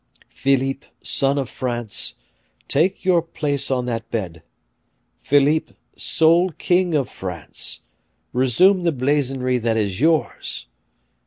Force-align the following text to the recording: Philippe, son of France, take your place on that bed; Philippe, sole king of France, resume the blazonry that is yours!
Philippe, 0.31 0.87
son 1.03 1.37
of 1.37 1.47
France, 1.47 2.15
take 2.67 3.05
your 3.05 3.21
place 3.21 3.69
on 3.69 3.85
that 3.85 4.09
bed; 4.09 4.41
Philippe, 5.21 5.73
sole 5.95 6.49
king 6.53 6.95
of 6.95 7.07
France, 7.07 7.83
resume 8.33 8.81
the 8.81 8.91
blazonry 8.91 9.59
that 9.59 9.77
is 9.77 10.01
yours! 10.01 10.65